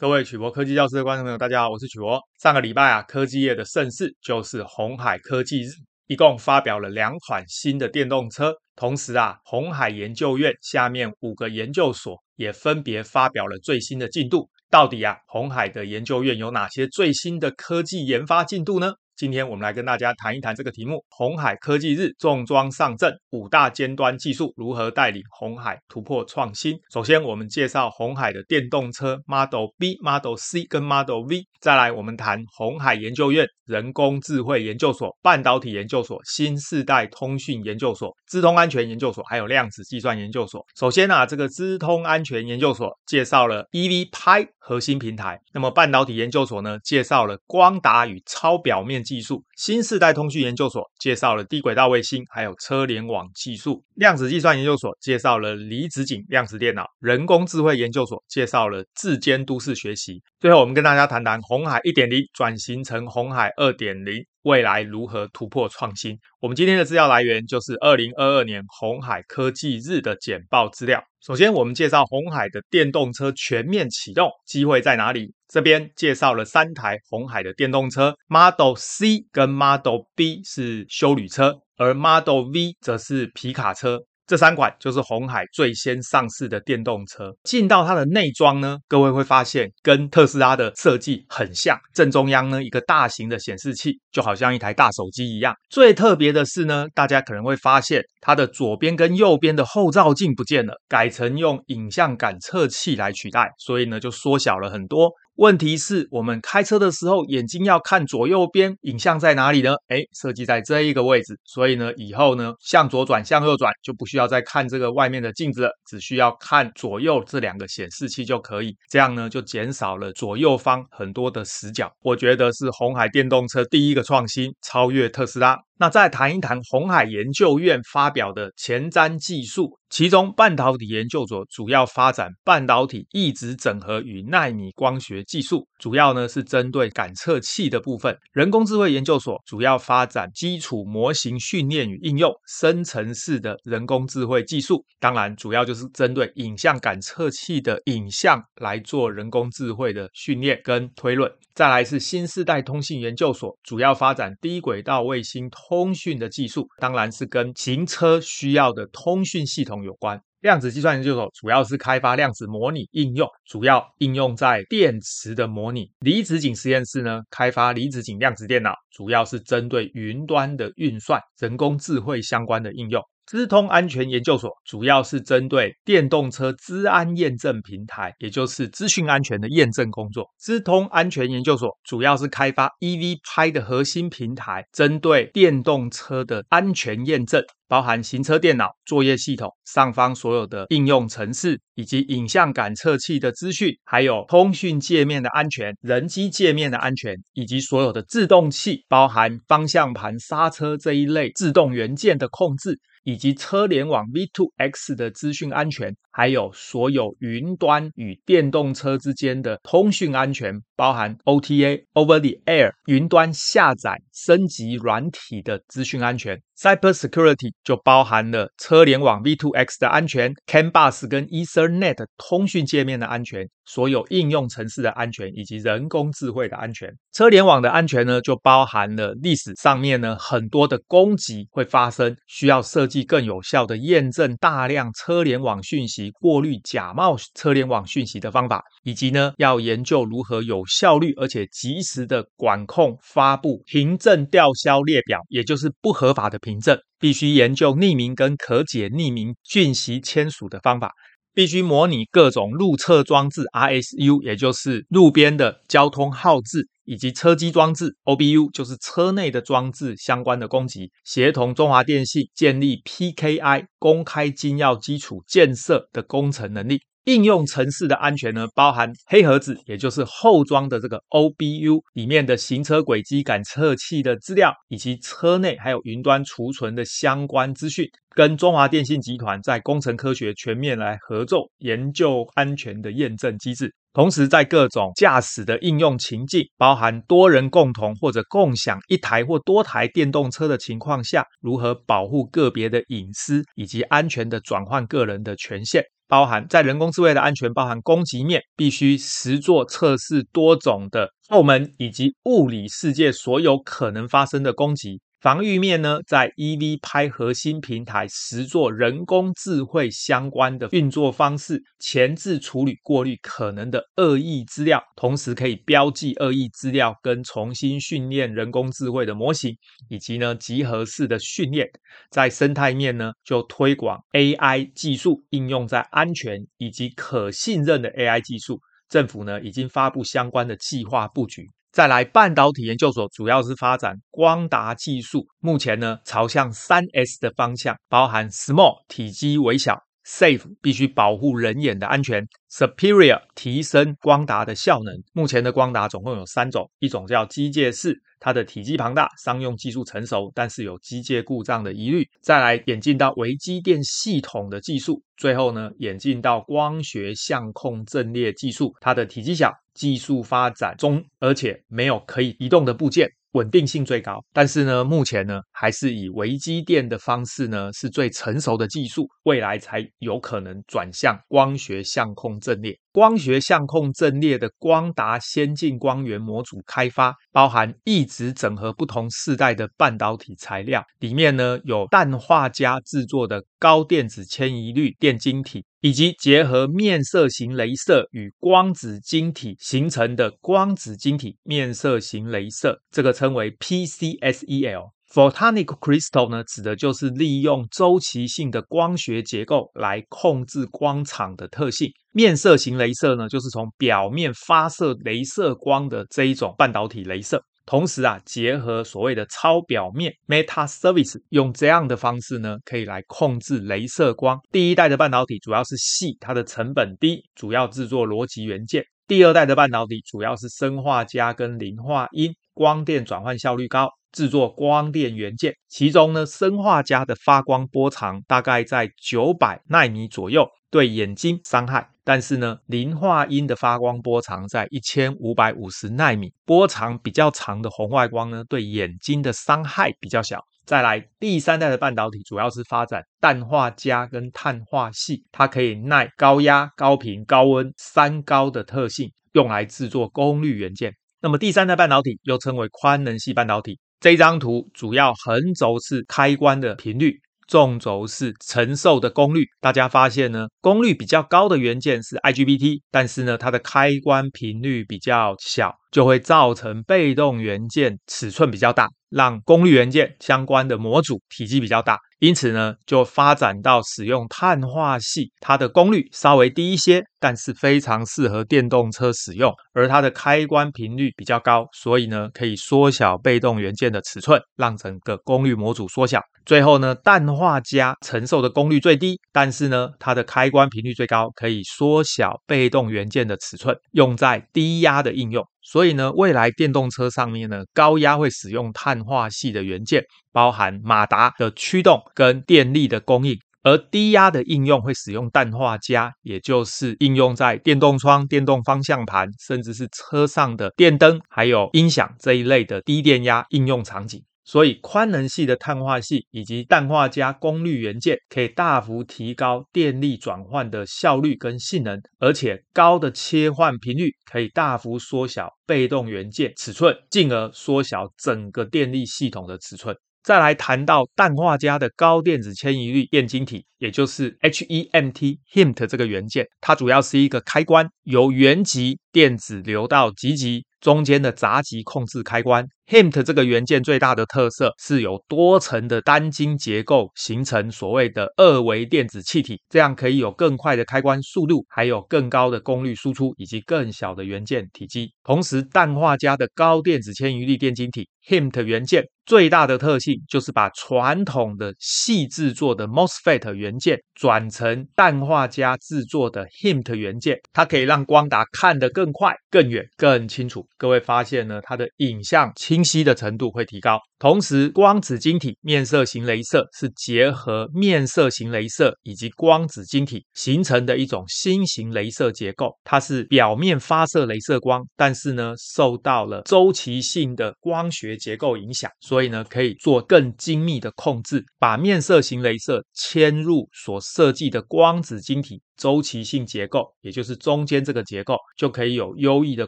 [0.00, 2.18] 各位曲博科技教室的观众朋友，大家好，我是曲博。
[2.40, 5.72] 上个礼拜啊，科技业的盛事就是红海科技日，
[6.06, 8.54] 一共发表了两款新的电动车。
[8.74, 14.48] 同时啊，红海研究院下面五个研究所也分别发表了最新的进度。
[14.70, 18.94] 到底啊，红海的研究院有哪些最新的科技研发进度呢？
[19.20, 26.78] 今天我们来跟大家谈一谈这个题目：鸿海科技日重装上阵，五大尖端技术如何带领鸿海突破创新？
[26.90, 31.42] 首先，我们介绍鸿海的电动车 Model B、Model C 跟 Model V。
[31.60, 40.64] 再来，我们谈鸿海研究院人工智慧研究所、半导体研究所、新世代通讯研究所、资通安全研究所，还有量子计算研究所。
[40.78, 45.38] 首先啊，这个资通安全研究所介绍了 EVPi 核心平台。
[45.52, 49.04] 那么半导体研究所呢，介绍了光达与超表面。
[49.10, 60.22] 技术，新世代通讯研究所介绍了低轨道卫星，还有车联网技术；量子计算研究所介绍了离子井量子电脑；人工智慧研究所介绍了自监都市学习。
[60.38, 64.24] 最后，我们跟大家谈谈红海一点零转型成红海二点零。
[64.42, 66.18] 未来如何突破创新？
[66.40, 71.02] 我们今天的资料来源就是二零二二年鸿海科技日的简报资料。
[71.20, 75.34] 首先，我们介绍鸿海的电动车全面启动，机会在哪里？
[75.46, 84.04] 这边介绍了三台鸿海的电动车，Model C 跟 Model B 是休旅车，而 Model V 则是皮卡车。
[84.30, 87.34] 这三款就是鸿海最先上市的电动车。
[87.42, 91.76] 进到它的内装呢，各位会发现跟特斯拉的设计很像。
[91.92, 95.52] 正中央呢，一个大型的显示器，就好像一台大手机一样。
[95.68, 105.10] 最特别的是呢，大家可能会发现它的左边跟右边的后照镜不见了，改成用影像感测器来取代，所以呢，就缩小了很多。
[105.40, 109.72] 问题是我们开车的时候，眼睛要看左右边，影像在哪里呢？
[109.88, 118.76] 诶，设计在这一个位置，所以呢，以后呢，向左转、向右转就不需要再看这个外面的镜子了，只需要看左右这两个显示器就可以。
[118.90, 121.90] 这样呢，就减少了左右方很多的死角。
[122.02, 125.56] 我觉得是红海电动车第一个创新，超越特斯拉。
[125.80, 151.32] 那再谈一谈红海研究院发表的前瞻技术，其中半导体研究所主要发展半导体异质整合与纳米光学技术，主要呢是针对感测器的部分；人工智慧研究所主要发展基础模型训练与应用，生成式的人工智慧技术，当然主要就是针对影像感测器的影像来做人工智慧的训练跟推论。
[151.54, 160.20] 再来是新世代通信研究所，主要发展低轨道卫星通讯的技术，当然是跟行车需要的通讯系统有关。
[160.40, 165.88] 量子计算研究所主要是开发量子模拟应用，主要应用在电池的模拟。
[166.00, 173.00] 离子阱实验室呢，开发离子阱量子电脑，主要是针对云端的运算、人工智慧相关的应用。
[173.30, 180.26] 资通安全研究所主要是针对电动车资安验证平台，也就是资讯安全的验证工作。
[180.36, 202.76] 资通安全研究所主要是开发 EVPi 的核心平台，针对电动车的安全验证，包含行车电脑、作业系统上方所有的应用程式，以及影像感测器的资讯，还有通讯界面的安全、人机界面的安全，以及所有的自动器，包含方向盘、刹车这一类自动元件的控制。
[203.02, 216.40] 以及车联网 V2X 的资讯安全，还有所有云端与电动车之间的通讯安全，包含 OTA Over the Air 云端下载升级软体的资讯安全。
[216.58, 226.90] Cyber Security 就包含了车联网 V2X 的安全，CAN bus 跟 Ethernet 通讯界面的安全，所有应用程式的安全，以及人工智慧的安全。
[227.12, 246.60] 车联网的安全呢，就包含了历史上面呢很多的攻击会发生，需要设计更有效的验证大量车联网讯息，过滤假冒车联网讯息的方法，以及呢要研究如何有效率而且及时的管控发布凭证吊销列表，也就是不合法的凭。
[246.60, 250.92] 证必须研究匿名跟可解匿名讯息签署的方法，
[251.32, 266.82] 必须模拟各种路测装置 RSU，也就是路边的交通号志，以及车机装置 OBU，就是车内的装置相关的攻击，协同中华电信建立 PKI 公开金钥基础建设的工程能力。
[267.04, 283.74] 应用程式的安全呢，包含黑盒子，也就是后装的这个 OBU 里面的行车轨迹感测器的资料，以及车内还有云端储存的相关资讯，跟中华电信集团在工程科学全面来合作研究安全的验证机制。
[283.92, 295.82] 同时，在各种驾驶的应用情境，包含多人共同或者共享一台或多台电动车的情况下，如何保护个别的隐私以及安全的转换个人的权限。
[296.10, 305.00] 包含在人工智慧的安全，包含攻击面，必须实做测试多种的后门以及物理世界所有可能发生的攻击。
[305.20, 319.54] 防御面呢，在 E V 拍核心平台实作人工智慧相关的运作方式，前置处理过滤可能的恶意资料，同时可以标记恶意资料跟重新训练人工智慧的模型，
[319.90, 321.68] 以及呢集合式的训练。
[322.10, 328.58] 在生态面呢，就推广 AI 技术应用在安全以及可信任的 AI 技术。
[328.88, 331.46] 政府呢已经发布相关的计划布局。
[331.72, 339.80] 再来，半导体研究所主要是发展光达技术，目前呢朝向三 S 的方向，包含 Small 体积微小
[340.10, 344.92] ，Safe 必须保护人眼的安全，Superior 提升光达的效能。
[345.12, 347.96] 目前的光达总共有三种，一种叫机械式。
[348.22, 352.06] 它的体积庞大，商用技术成熟，但是有机械故障的疑虑。
[352.20, 358.74] 再来演进到微机电系统的技术，最后呢演进到光学相控阵列技术。
[358.80, 363.10] 它的体积小，技术发展中，而且没有可以移动的部件。
[363.32, 372.76] 稳定性最高，但是呢，目前呢还是以微机电的方式呢是最成熟的技术，未来才有可能转向光学相控阵列。
[372.92, 385.64] 光学相控阵列的光达先进光源模组开发，包含一直整合不同世代的半导体材料，里面呢有氮化镓制作的高电子迁移率电晶体。
[385.80, 394.90] 以及结合面色型镭射与光子晶体形成的光子晶体面色型镭射，这个称为 PCSEL。
[395.12, 401.90] Photonic crystal 呢，指的就是利用周期性的光学结构来控制光场的特性。
[402.12, 407.42] 面色型镭射呢，就是从表面发射镭射光的这一种半导体镭射。
[407.70, 414.36] 同时啊，结合所谓的超表面 Meta Service，用这样的方式呢，可以来控制雷射光。
[414.50, 418.82] 第一代的半导体主要是矽，它的成本低，主要制作逻辑元件。
[419.06, 425.54] 第二代的半导体主要是砷化镓跟磷化銦，光电转换效率高，制作光电元件。
[425.68, 430.44] 其中呢，砷化镓的发光波长大概在九百奈米左右。
[430.72, 440.44] 对眼睛伤害，但是呢，磷化铟的发光波长在一千五百五十纳米，波长比较长的红外光呢，对眼睛的伤害比较小。
[440.66, 450.92] 再来，第三代的半导体主要是发展氮化镓跟碳化矽，它可以耐高压、高频、高温三高的特性，用来制作功率元件。
[451.20, 453.78] 那么第三代半导体又称为宽能系半导体。
[454.00, 457.20] 这张图主要横轴是开关的频率。
[457.50, 471.98] 纵轴是承受的功率，大家发现呢，功率比较高的元件是 IGBT，但是呢，它的开关频率比较小，就会造成被动元件尺寸比较大，让功率元件相关的模组体积比较大。
[472.20, 479.50] 因此呢，就发展到使用碳化系，它的功率稍微低一些，但是非常适合电动车使用。
[479.72, 486.20] 而它的开关频率比较高，所以呢，可以缩小被动元件的尺寸，让整个功率模组缩小。
[486.44, 495.42] 最后呢，氮化镓承受的功率最低，但是呢，它的开关频率最高，可以缩小被动元件的尺寸，用在低压的应用。
[495.62, 500.02] 所以呢，未来电动车上面呢，高压会使用碳化系的元件，
[500.32, 514.22] 包含马达的驱动跟电力的供应；而低压的应用会使用氮化镓，也就是应用在电动窗、电动方向盘，甚至是车上的电灯，还有音响这一类的低电压应用场景。
[514.50, 529.94] 所以，宽能系的碳化系以及氮化镓功率元件可以大幅提高电力转换的效率跟性能，而且高的切换频率可以大幅缩小被动元件尺寸，进而缩小整个电力系统的尺寸。
[530.24, 542.66] 再来谈到氮化镓的高电子迁移率电晶体，也就是 HEMT HEMT 这个元件，它主要是一个开关，由原极电子流到极极中间的闸极控制开关。
[542.88, 555.12] HEMT 这个元件最大的特色是有多层的单晶结构，形成所谓的二维电子气体，这样可以有更快的开关速度，还有更高的功率输出，以及更小的元件体积。
[555.22, 570.66] 同时，氮化镓的高电子迁移率电晶体 HEMT 元件最大的特性就是把传统的细制作的 MOSFET 元件转成氮化镓制作的 HEMT 元件，它可以让光达看得更更快、更远、更清楚。
[570.76, 572.84] 各位发现呢，它的影像清。
[572.90, 582.76] 晰的程度会提高，同时光子晶体面色型镭射是结合面色型镭射以及光子晶体形成的一种新型镭射结构。
[582.82, 595.62] 它是表面发射镭射光，但是呢受到了周期性的光学结构影响，所以呢可以做更精密的控制，把面色型镭射嵌入所设计的光子晶体。
[595.80, 599.66] 周期性结构，也就是中间这个结构，就可以有优异的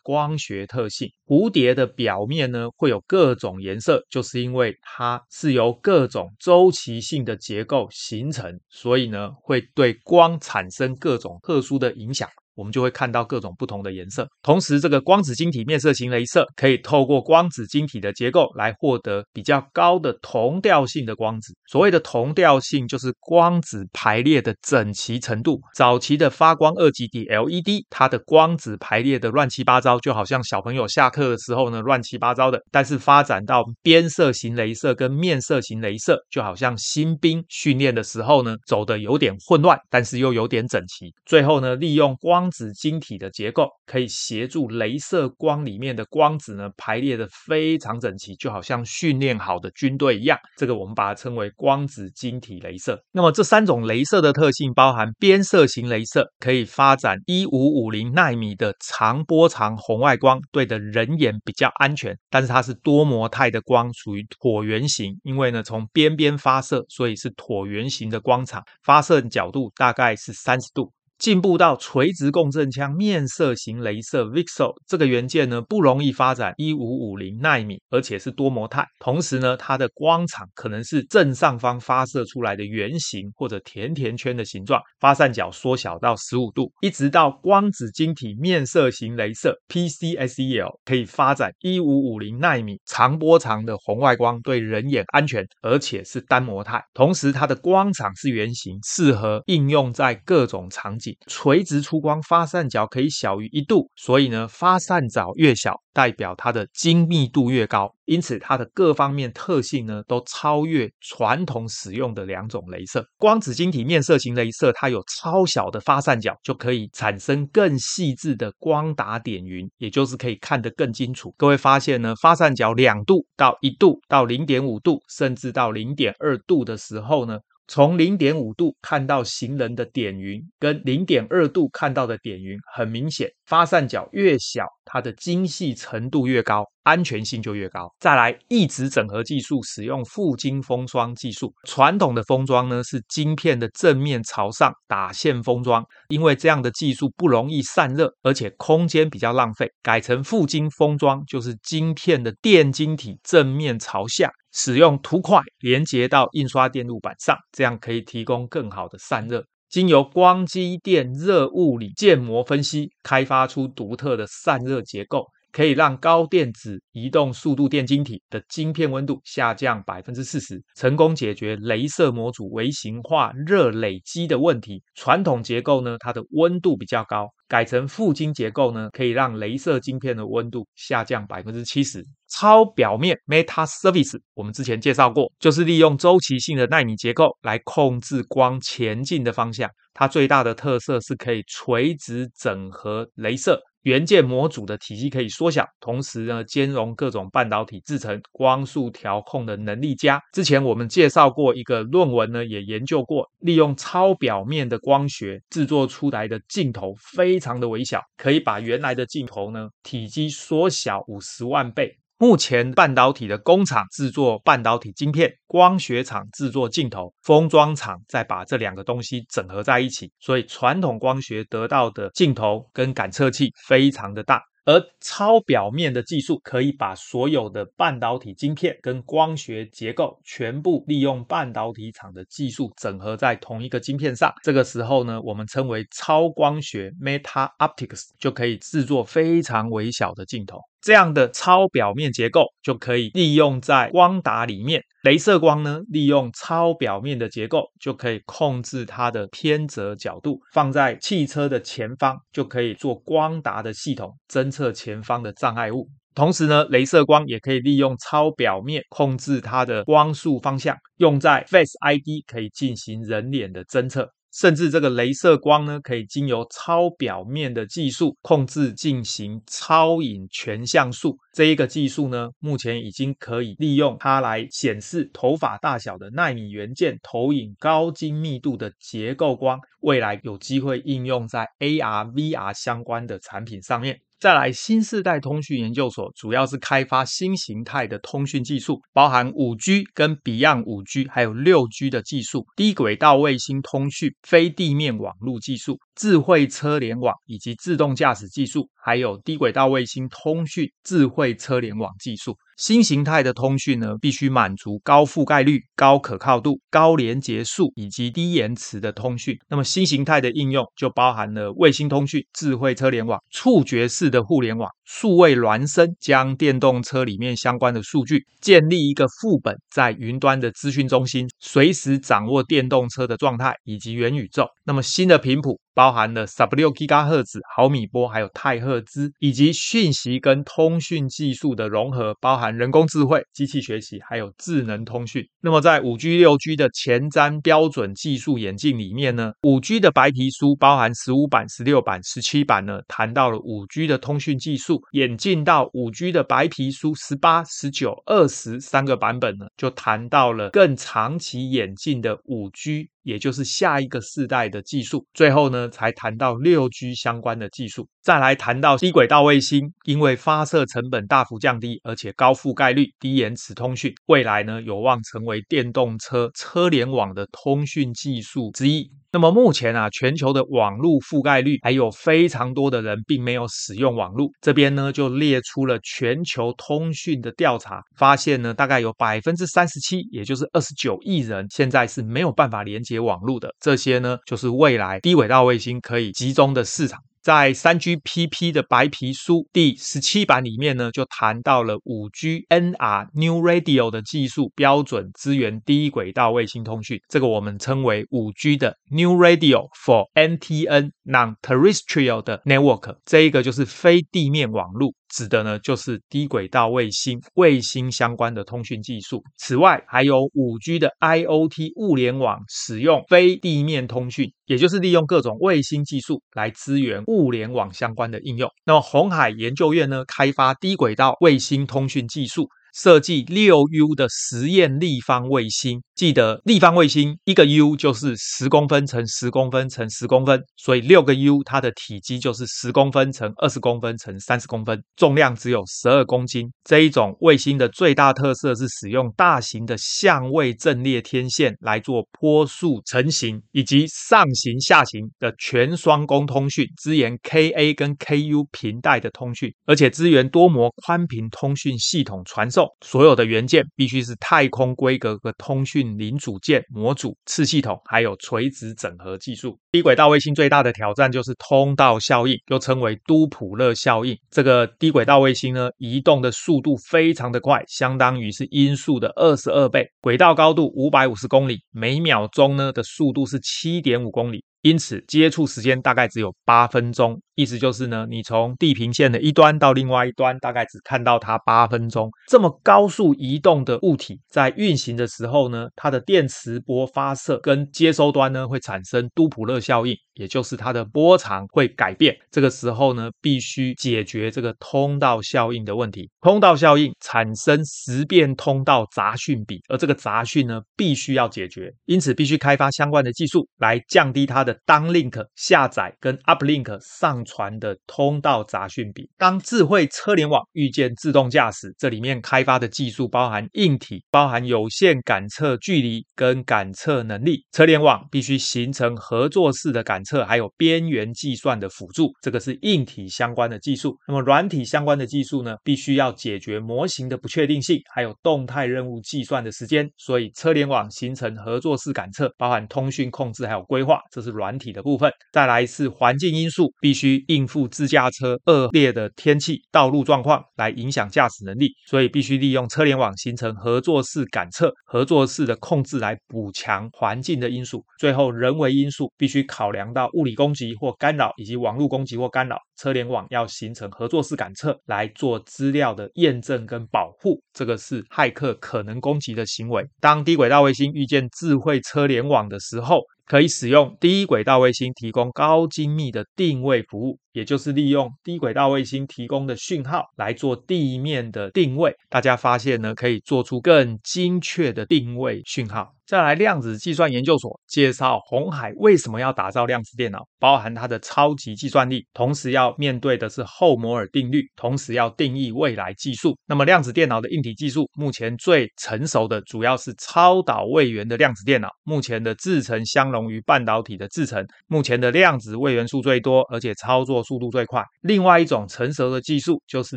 [0.01, 1.09] 光学特性。
[1.27, 12.29] 蝴蝶的表面呢，会有各种颜色，就是因为它是由各种周期性的结构形成，所以呢，会对光产生各种特殊的影响。
[12.63, 14.25] 我们就会看到各种不同的颜色。
[14.41, 21.53] 同时，这个光子晶体面色型镭射可以透过光子晶体的结构来获得比较高的同调性的光子。
[21.67, 25.61] 所谓的同调性，就是光子排列的整齐程度。
[25.75, 32.63] 早期的发光二极体 LED，它的光子排列的乱七八糟，就好像小朋友下课的时候呢，乱七八糟的。
[32.71, 41.13] 但是发展到边色型镭射跟面色型镭射，就好像新兵训练的时候呢，走的有点混乱，但是又有点整齐。
[41.27, 50.39] 最后呢，利用光子晶体的结构可以协助镭射光里面的光子呢，排列得非常整齐，就好像训练好的军队一样。
[50.57, 53.03] 这个我们把它称为光子晶体镭射。
[53.11, 62.17] 那么这三种镭射的特性包含边色型镭射，可以发展一五五零纳米的长波长红外光，对的人眼比较安全。
[62.31, 70.93] 但是它是多模态的光，属于椭圆形，因为呢从边边发射，所以是椭圆形的光场，发射角度大概是三十度。
[71.23, 78.85] 进步到垂直共振腔面色型镭射 VCSEL 这个元件呢，不容易发展一五五零纳米，而且是多模态。
[78.99, 96.83] 同时呢，它的光场可能是正上方发射出来的圆形或者甜甜圈的形状，发散角缩小到十五度，一直到光子晶体面色型镭射 PCSEL 可以发展一五五零纳米长波长的红外光，对人眼安全，而且是单模态。
[96.93, 101.12] 同时，它的光场是圆形，适合应用在各种场景。
[101.27, 113.05] 垂直出光发散角可以小于一度，所以呢，发散角越小，代表它的精密度越高，因此它的各方面特性呢，都超越传统使用的两种雷射。
[113.17, 121.35] 光子晶体面色型雷射，它有超小的发散角，就可以产生更细致的光打点云，也就是可以看得更清楚。
[121.37, 127.39] 各位发现呢，发散角两度到一度到零点五度，甚至到零点二度的时候呢，
[127.75, 137.93] 从零点五度看到行人的点云，跟零点二度看到的点云，很明显，发散角越小，它的精细程度越高，安全性就越高。
[137.99, 141.53] 再来，异质整合技术使用负晶封装技术。
[141.69, 149.71] 传统的封装呢，是晶片的正面朝上打线封装，因为这样的技术不容易散热，而且空间比较浪费。
[149.83, 154.31] 改成负晶封装，就是晶片的电晶体正面朝下。
[154.55, 159.43] 使用凸块连接到印刷电路板上，这样可以提供更好的散热。
[159.71, 165.25] 经由光机电热物理建模分析，开发出独特的散热结构。
[165.53, 174.83] 可以让高电子移动速度电晶体的晶片温度下降百分之四十，成功解决雷射模组微型化热累积的问题。
[174.95, 182.03] 传统结构呢，它的温度比较高，改成负晶结构呢，可以让雷射晶片的温度下降百分之七十。
[182.29, 189.69] 超表面 Meta Surface，我们之前介绍过，就是利用周期性的纳米结构来控制光前进的方向。
[189.93, 193.61] 它最大的特色是可以垂直整合雷射。
[193.83, 200.21] 元件模组的体积可以缩小，同时呢，兼容各种半导体制成，光速调控的能力加。
[200.33, 212.02] 之前我们介绍过一个论文呢，也研究过，利用超表面的光学制作出来的镜头非常的微小，可以把原来的镜头呢体积缩小五十万倍。
[212.23, 224.41] 目前半导体的工厂制作半导体晶片，光学厂制作镜头，封装厂再把这两个东西整合在一起，所以传统光学得到的镜头跟感测器非常的大。
[224.65, 234.33] 而超表面的技术可以把所有的半导体晶片跟光学结构全部利用半导体厂的技术整合在同一个晶片上。
[234.45, 240.61] 这个时候呢，我们称为超光学 （Meta Optics），就可以制作非常微小的镜头。
[240.83, 255.89] 这样的超表面结构就可以利用在光达里面，雷射光呢，利用超表面的结构就可以控制它的偏折角度，放在汽车的前方就可以做光达的系统，侦测前方的障碍物。
[256.15, 264.11] 同时呢，雷射光也可以利用超表面控制它的光束方向，用在 Face ID 可以进行人脸的侦测。
[264.33, 271.19] 甚至这个镭射光呢，可以经由超表面的技术控制进行超影全像素。
[271.35, 279.61] 这一个技术呢，目前已经可以利用它来显示头发大小的纳米元件投影高精密度的结构光。
[279.81, 284.01] 未来有机会应用在 AR、VR 相关的产品上面。
[284.23, 302.37] 再来，新世代通讯研究所主要是开发新形态的通讯技术，包含五 G 跟 Beyond 五 G，还有六 G 的技术，低轨道卫星通讯、非地面网络技术，智慧车联网以及自动驾驶技术，还有低轨道卫星通讯、智慧车联网技术。
[302.59, 309.37] 新形态的通讯呢，必须满足高覆盖率、高可靠度、高连接数以及低延迟的通讯。
[309.49, 324.47] 那么新形态的应用就包含了卫星通讯、智慧车联网、触觉式的互联网、数位孪生，将电动车里面相关的数据建立一个副本，在云端的资讯中心，随时掌握电动车的状态以及元宇宙。
[324.65, 335.27] 那么新的频谱包含了十六吉赫兹、毫米波，还有太赫兹，以及讯息跟通讯技术的融合，包含人工智慧、机器学习，还有智能通讯。
[335.41, 352.91] 那么在五 G、六 G 的前瞻标准技术眼镜里面呢，五 G 的白皮书包含十五版、十六版、十七版呢，谈到了五 G 的通讯技术演进到五 G 的白皮书十八、十九、二十三个版本呢，就谈到了更长期演进的五 G。
[353.03, 368.91] 也就是下一个世代的技术，最后呢才谈到六 G 相关的技术，再来谈到低轨道卫星，因为发射成本大幅降低，而且高覆盖率、低延迟通讯，未来呢有望成为电动车车联网的通讯技术之一。
[369.15, 374.31] 那么目前啊，全球的网络覆盖率还有非常多的人并没有使用网络。
[374.41, 383.55] 这边呢就列出了全球通讯的调查，发现呢大概有百分之三十七，也就是二十九亿人现在是没有办法连接接网络的。
[383.61, 387.01] 这些呢就是未来低轨道卫星可以集中的市场。
[387.23, 397.01] 在三 GPP 的白皮书第十七版里面呢，就谈到了五 G NR New Radio 的技术标准，支援低轨道卫星通讯。
[397.09, 404.93] 这个我们称为五 G 的 New Radio for NTN Non-Terrestrial 的 Network，这一个就是非地面网络。
[405.13, 409.23] 指的呢就是低轨道卫星、卫星相关的通讯技术。
[409.37, 418.51] 此外，还有五 G 的 IoT 物联网，使用非地面通讯，也就是利用各种卫星技术来支援物联网相关的应用。
[418.65, 422.49] 那么，红海研究院呢，开发低轨道卫星通讯技术。
[422.73, 436.51] 设计六 U 的实验立方卫星，记得立方卫星一个 U 就是十公分乘十公分乘十公分，所以六个 U 它的体积就是十公分乘二十公分乘三十公分，重量只有十二公斤。
[436.65, 452.62] 这一种卫星的最大特色是使用大型的相位阵列天线来做波束成型，以及上行下行的全双工通讯，支援 Ka 跟 Ku 频带的通讯，而且支援多模宽频通讯系统传送。
[452.85, 459.59] 所有的元件必须是太空规格的通讯零组件、模组、次系统，还有垂直整合技术。
[459.71, 464.17] 低轨道卫星最大的挑战就是通道效应，又称为都普勒效应。
[464.31, 469.87] 这个低轨道卫星呢，移动的速度非常的快，相当于是音速的二十二倍。
[470.01, 474.45] 轨道高度五百五十公里，每秒钟呢的速度是七点五公里。
[474.63, 482.11] 因此，接触时间大概只有八分钟，意思就是呢，你从地平线的一端到另外一端，大概只看到它八分钟。
[482.29, 489.97] 这么高速移动的物体，在运行的时候呢，它的电磁波发射跟接收端呢，会产生都普勒效应。
[490.15, 496.11] 也就是它的波长会改变，这个时候呢，必须解决这个通道效应的问题。
[496.21, 509.09] 通道效应产生时变通道杂讯比，而这个杂讯呢，必须要解决，因此必须开发相关的技术来降低它的 downlink 下载跟 uplink 上传的通道杂讯比。
[509.17, 517.43] 当智慧车联网遇见自动驾驶，这里面开发的技术包含硬体，包含有线感测距离跟感测能力。
[517.53, 520.03] 车联网必须形成合作式的感。
[520.05, 523.97] 测还有边缘计算的辅助，这个是硬体相关的技术。
[524.09, 529.89] 那么软体相关的技术呢，必须要解决模型的不确定性，还有动态任务计算的时间。
[529.97, 535.09] 所以车联网形成合作式感测，包含通讯控制还有规划，这是软体的部分。
[535.33, 547.85] 再来是环境因素，必须应付自驾车恶劣的天气、道路状况来影响驾驶能力，所以必须利用车联网形成合作式感测、合作式的控制来补强环境的因素。
[547.99, 549.83] 最后人为因素必须考量。
[549.93, 559.85] 到物理攻击或干扰，以及网络攻击或干扰，车联网要形成合作式感测来做资料的验证跟保护，这个是骇客可能攻击的行为。
[560.01, 571.95] 当低轨道卫星遇见智慧车联网的时候，可以使用低轨道卫星提供高精密的定位服务，也就是利用低轨道卫星提供的讯号来做地面的定位。
[572.09, 575.93] 大家发现呢，可以做出更精确的定位讯号。
[576.05, 586.37] 再来，量子计算研究所介绍红海为什么要打造量子电脑，包含它的超级计算力，同时要面对的是后摩尔定律，同时要定义未来技术。
[586.45, 597.83] 那么，量子电脑的硬体技术目前最成熟的主要是超导位元的量子电脑，目前的制程相容于半导体的制程，目前的量子位元数最多，而且操作速度最快。
[598.03, 599.97] 另外一种成熟的技术就是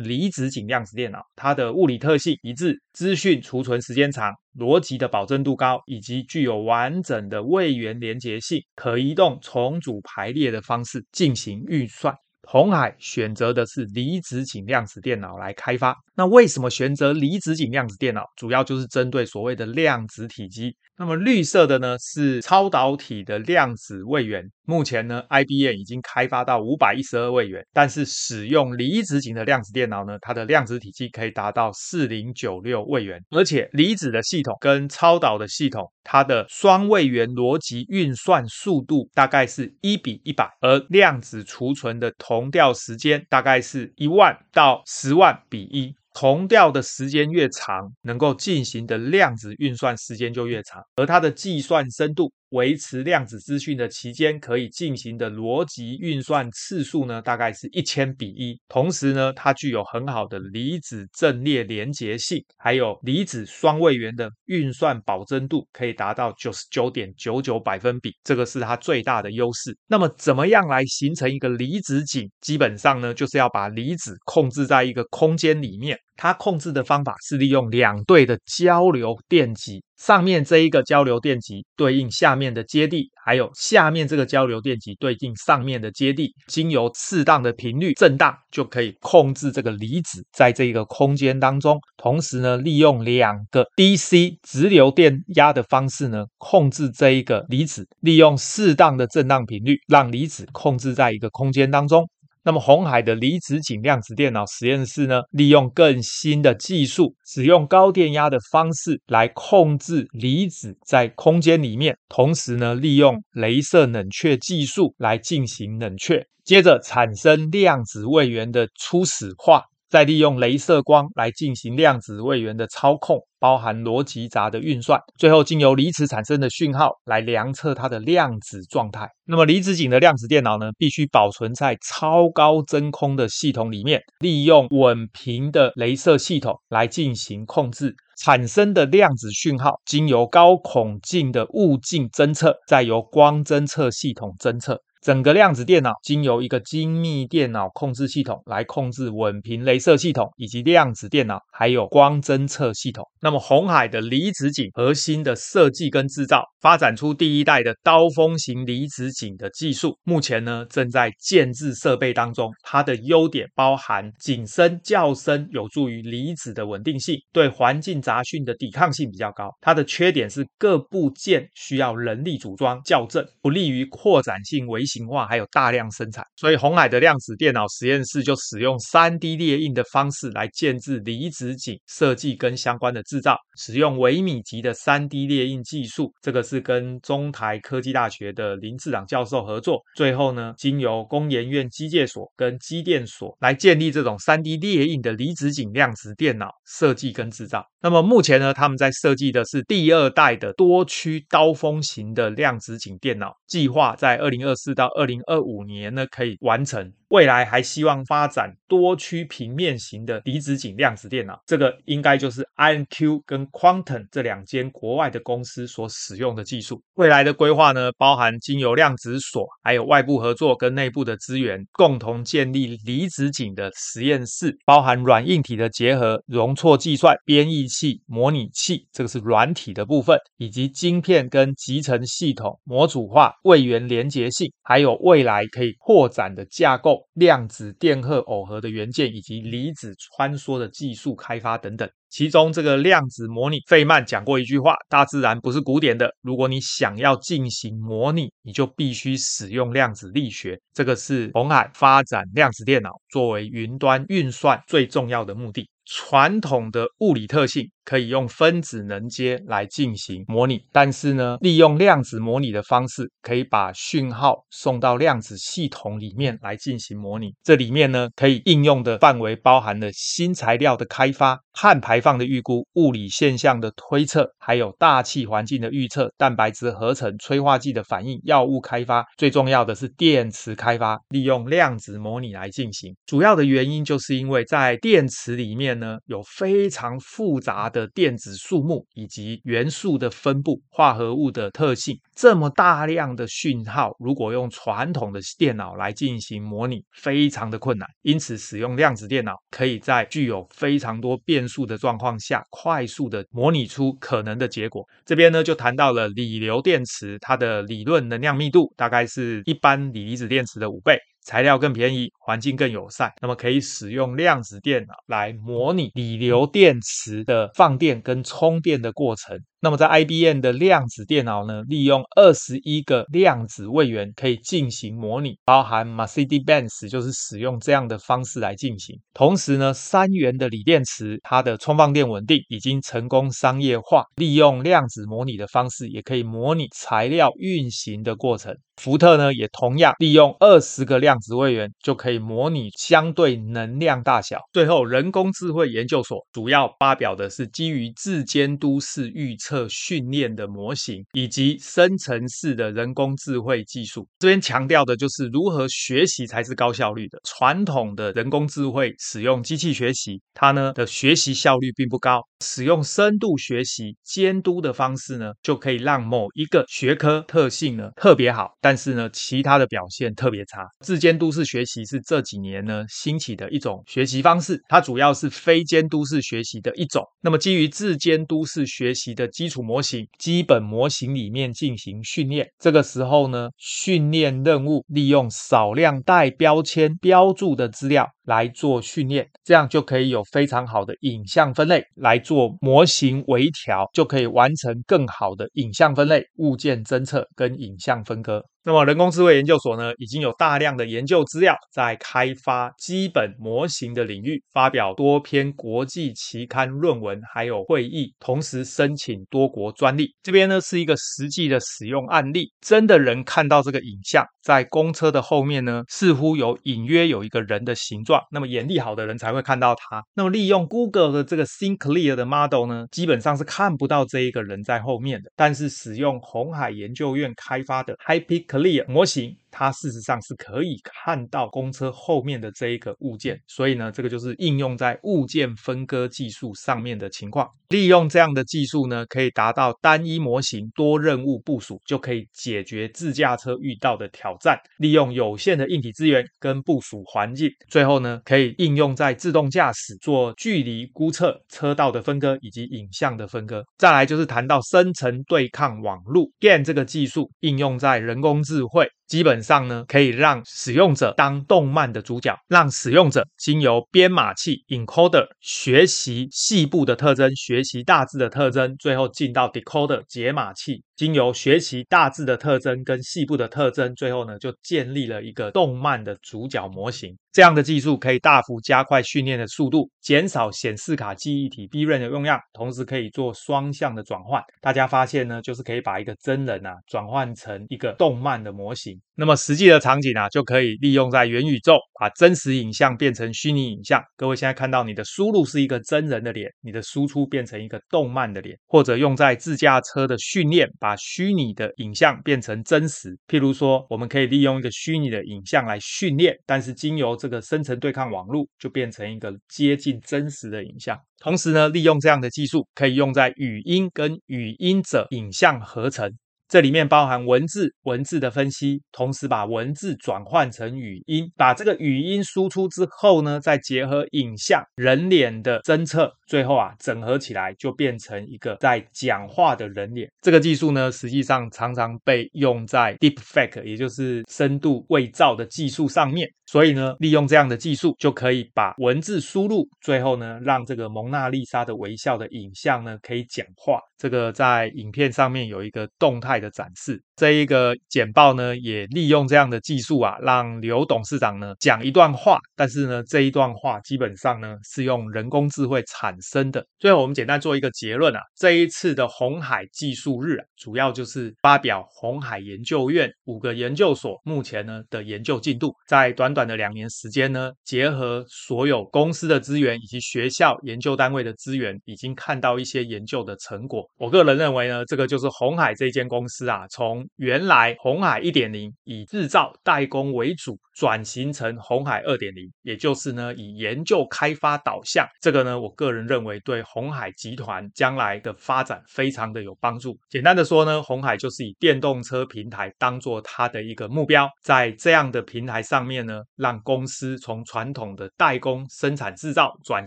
[0.00, 4.32] 离子阱量子电脑，它的物理特性一致，资讯储存时间长。
[4.58, 12.14] 逻辑的保证度高，以及具有完整的位元连接性，可移动重组排列的方式进行运算。
[12.46, 15.96] 红海选择的是离子阱量子电脑来开发。
[16.14, 18.22] 那为什么选择离子阱量子电脑？
[18.36, 20.74] 主要就是针对所谓的量子体积。
[20.98, 24.42] 那么绿色的呢，是超导体的量子位元。
[24.64, 45.94] 目前呢，IBM 已经开发到五百一十二位元，但是使用离子阱的量子电脑呢，它的量子体积可以达到四零九六位元，而且离子的系统跟超导的系统，它的双位元逻辑运算速度大概是一比一百，而量子储存的同同调时间大概是一万到十万比一。
[46.12, 52.30] 同调的时间越长，能够进行的量子运算时间就越长，而它的计算深度。
[52.56, 58.58] 维持量子资讯的期间可以进行的逻辑运算次数呢，大概是一千比一。
[58.66, 69.76] 同时呢，它具有很好的离子阵列连结性，还有离子双位元的运算保真度可以达到九十九点九九百分比，这个是它最大的优势。
[69.86, 72.30] 那么，怎么样来形成一个离子阱？
[72.40, 75.98] 基本上呢，就是要把离子控制在一个空间里面。
[76.16, 79.82] 它控制的方法是利用两对的交流电极。
[79.96, 91.78] 上面这一个交流电极对应下面的接地，还有下面这个交流电极对应上面的接地，经由适当的频率震荡，就可以控制这个离子在这个空间当中。
[91.96, 102.06] 同时呢，利用两个 DC 直流电压的方式呢，控制这一个离子，利用适当的震荡频率，让离子控制在一个空间当中。
[102.46, 119.64] 那么，红海的离子阱量子电脑实验室呢，利用更新的技术，使用高电压的方式来控制离子在空间里面，同时呢，利用镭射冷却技术来进行冷却，接着产生量子位元的初始化。
[119.88, 129.08] 再利用雷射光来进行量子位元的操控，包含逻辑闸的运算，最后经由离子产生的讯号来量测它的量子状态。
[129.24, 144.80] 那么离子阱的量子电脑呢，必须保存在超高真空的系统里面，利用稳频的雷射系统来进行控制，产生的量子讯号经由高孔径的物镜侦测，再由光侦测系统侦测。
[145.06, 153.04] 整个量子电脑经由一个精密电脑控制系统来控制稳频镭射系统以及量子电脑，还有光侦测系统。
[153.20, 162.50] 那么红海的离子阱核心的设计跟制造，发展出第一代的刀锋型离子阱的技术，目前呢正在建置设备当中。
[162.64, 169.50] 它的优点包含井深较深，有助于离子的稳定性，对环境杂讯的抵抗性比较高。
[169.60, 174.95] 它的缺点是各部件需要人力组装校正，不利于扩展性微型。
[174.96, 189.82] 型化还有大量生产，所以红海的量子电脑实验室就使用 3D 列印的方式来建置离子阱设计跟相关的制造，使用微米级的 3D 列印技术，这个是跟中台科技大学的林志朗教授合作。
[189.94, 197.64] 最后呢，经由工研院机械所跟机电所来建立这种 3D 列印的离子阱量子电脑设计跟制造。
[197.80, 206.92] 那么目前呢，他们在设计的是第二代的多区刀锋型的量子阱电脑，计划在2024到二零二五年呢，可以完成。
[207.08, 216.82] 未来还希望发展多区平面型的离子阱量子电脑，这个应该就是 INQ 跟 Quantum 这两间国外的公司所使用的技术。
[216.94, 236.95] 未来的规划呢，包含经由量子所，还有外部合作跟内部的资源，共同建立离子阱的实验室，包含软硬体的结合、容错计算、编译器、模拟器，这个是软体的部分，以及晶片跟集成系统模组化、位元连结性，还有未来可以扩展的架构。
[237.14, 241.88] 量子电荷耦合的元件以及离子穿梭的技术开发等等。
[242.08, 250.58] 其中这个量子模拟，费曼讲过一句话：大自然不是古典的，如果你想要进行模拟，你就必须使用量子力学。
[250.72, 255.68] 这个是红海发展量子电脑作为云端运算最重要的目的。
[255.86, 267.32] 传统的物理特性可以用分子能阶来进行模拟，但是呢，利用量子模拟的方式，可以把讯号送到量子系统里面来进行模拟。
[267.44, 282.96] 这里面呢，可以应用的范围包含了新材料的开发、碳排放的预估、物理现象的推测，还有大气环境的预测、蛋白质合成、催化剂的反应、药物开发，最重要的是电池开发，利用量子模拟来进行。
[283.06, 285.75] 主要的原因就是因为在电池里面。
[285.78, 297.88] 呢，有非常复杂的电子数目以及元素的分布、化合物的特性，这么大量的讯号，如果用传统的电脑来进行模拟，非常的困难。
[298.02, 304.86] 因此，使用量子电脑可以在具有非常多变数的状况下，快速的模拟出可能的结果。
[305.04, 310.98] 这边呢，就谈到了锂流电池，它的理论能量密度大概是一般锂离子电池的五倍。
[311.22, 319.38] 材料更便宜，环境更友善，那么可以使用量子电脑来模拟锂流电池的放电跟充电的过程。
[319.60, 329.00] 那么在 IBM 的量子电脑呢，利用二十一个量子位元可以进行模拟，包含 Mercedes-Benz 就是使用这样的方式来进行。
[329.14, 338.56] 同时呢，三元的锂电池它的充放电稳定已经成功商业化，利用量子模拟的方式也可以模拟材料运行的过程。
[338.76, 344.40] 福特呢也同样利用二十个量子位元就可以模拟相对能量大小。
[344.52, 349.66] 最后，人工智慧研究所主要发表的是基于自监督式预测。
[349.68, 357.18] 训练的模型以及生成式的人工智慧技术，这边强调的就是如何学习才是高效率的。
[357.24, 362.20] 传统的人工智慧使用机器学习，它呢的学习效率并不高。
[362.44, 370.66] 使用深度学习监督的方式呢，就可以让某一个学科特性呢特别好，但是呢其他的表现特别差。
[370.80, 377.02] 自监督式学习是这几年呢兴起的一种学习方式，它主要是非监督式学习的一种。
[377.20, 388.15] 那么基于自监督式学习的基础模型，基本模型里面进行训练，这个时候呢训练任务利用少量带标签标注的资料。
[388.26, 398.44] 来做训练，这样就可以有非常好的影像分类，来做模型微调，就可以完成更好的影像分类、物件侦测跟影像分割。
[398.64, 410.12] 那么人工智慧研究所呢，已经有大量的研究资料在开发基本模型的领域，发表多篇国际期刊论文，还有会议，同时申请多国专利。
[410.20, 418.15] 这边呢是一个实际的使用案例，真的人看到这个影像，在公车的后面呢，似乎有隐约有一个人的形状。
[418.30, 420.02] 那么眼力好的人才会看到它。
[420.14, 425.30] 那么利用 Google 的这个 SceneClear 的 model 呢，基本上是看不到这一个人在后面的。
[425.34, 429.36] 但是使用红海研究院开发的 HiPeak Clear 模型。
[429.58, 437.48] 它事实上是可以看到公车后面的这一个物件，所以呢，这个就是应用在物件分割技术上面的情况。
[437.70, 444.58] 利用这样的技术呢，可以达到单一模型多任务部署，就可以解决自驾车遇到的挑战。
[444.76, 453.64] 利用有限的硬体资源跟部署环境，最后呢，可以应用在自动驾驶做距离估测、车道的分割以及影像的分割。
[453.78, 458.88] 再来就是谈到深层对抗网络 GAN 这个技术应用在人工智慧。
[459.06, 470.82] 基本上呢，可以让使用者当动漫的主角，让使用者经由编码器 encoder 学习细部的特征，学习大致的特征，最后进到 decoder 解码器。
[470.96, 477.14] 经由学习大致的特征跟细部的特征，最后呢，就建立了一个动漫的主角模型。
[477.32, 484.42] 这样的技术可以大幅加快训练的速度，减少显示卡记忆体 DRAM 的用量，同时可以做双向的转换。
[484.62, 488.95] 大家发现呢，就是可以把一个真人啊转换成一个动漫的模型。
[489.18, 494.02] 那么实际的场景啊，就可以利用在元宇宙，把真实影像变成虚拟影像。
[494.16, 500.68] 各位现在看到你的输入是一个真人的脸，你的输出变成一个动漫的脸，或者用在自驾车的训练。
[500.78, 510.98] 把虚拟的影像变成真实，譬如说，我们可以利用一个虚拟的影像来训练，但是经由这个生成对抗网络，就变成一个接近真实的影像。
[511.18, 516.12] 同时呢，利用这样的技术，可以用在语音跟语音者影像合成。
[516.48, 530.08] 这里面包含文字、文字的分析，同时把文字转换成语音，把这个语音输出之后呢，再结合影像、人脸的侦测，最后啊整合起来就变成一个在讲话的人脸。
[530.22, 536.28] 这个技术呢，实际上常常被用在 Deepfake，也就是深度伪造的技术上面。
[536.46, 543.80] 所以呢，利用这样的技术，就可以把文字输入，最后呢，让这个蒙娜丽莎的微笑的影像呢，可以讲话。
[543.98, 547.02] 这个在影片上面有一个动态的展示。
[547.16, 556.62] 这一个简报呢，也利用这样的技术啊，让刘董事长呢讲一段话，但是呢，这一段话基本上呢是用人工智慧产生的。
[556.78, 573.88] 最后，我们简单做一个结论啊，这一次的红海技术日啊，主要就是发表红海研究院五个研究所目前呢的研究进度，在短短的两年时间呢，结合所有公司的资源以及学校研究单位的资源，已经看到一些研究的成果。
[573.96, 585.06] 我个人认为呢，这个就是红海这间公司啊，从原来鸿海一点零以制造代工为主，转型成鸿海二点零，也就是呢以研究开发导向。
[585.20, 589.98] 这个呢，我个人认为对鸿海集团将来的发展非常的有帮助。
[590.08, 599.86] 简单的说呢，红海就是以电动车平台当做它的一个目标，在这样的平台上面呢，让公司从传统的代工生产制造转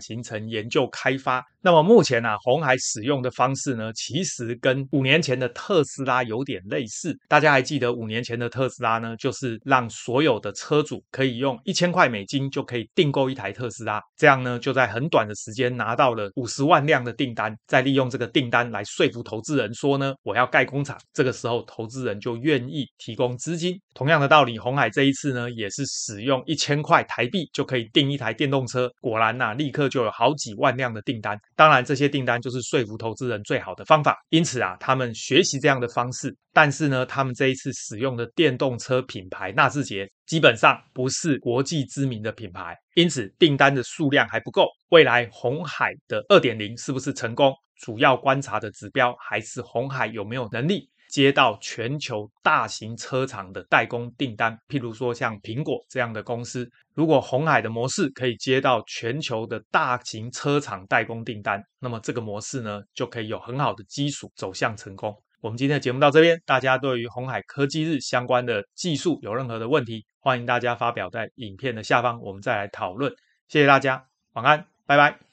[0.00, 1.44] 型成研究开发。
[1.62, 7.14] 那么目前呢、啊，鸿海使用的方式呢，其实跟五年前的特斯拉有点类似。
[7.28, 20.96] 大家还记得五年前的特斯拉呢，就是让所有的车主可以用一千块美金就可以订购一台特斯拉，这样呢，就在很短的时间拿到了五十万辆的订单，再利用这个订单来说服投资人说呢，我要盖工厂。
[21.12, 23.78] 这个时候，投资人就愿意提供资金。
[23.92, 31.38] 同样的道理，红海这一次呢，也是使用一千块台币就可以订一台电动车，果然呐、啊，立刻就有好几万辆的订单。
[31.60, 34.16] 当然，这些订单就是说服投资人最好的方法。
[34.30, 44.68] 因此啊，他们学习这样的方式，但是呢，他们这一次使用的电动车品牌纳智捷，基本上不是国际知名的品牌，因此订单的数量还不够。
[44.88, 47.52] 未来红海的二点零是不是成功？
[47.82, 50.88] 主要观察的指标还是红海有没有能力。
[51.10, 65.14] 接到全球大型车厂的代工订单，譬如说像苹果这样的公司，如果红海的模式可以接到全球的大型车厂代工订单，那么这个模式呢，就可以有很好的基础走向成功。
[65.40, 73.12] 我们今天的节目到这边，大家对于红海科技日相关的技术有任何的问题，欢迎大家发表在影片的下方，我们再来讨论。
[73.48, 75.29] 谢谢大家，晚安，拜拜。